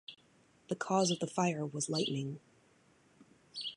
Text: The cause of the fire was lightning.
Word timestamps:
The 0.69 0.75
cause 0.75 1.11
of 1.11 1.19
the 1.19 1.27
fire 1.27 1.63
was 1.63 1.87
lightning. 1.87 2.39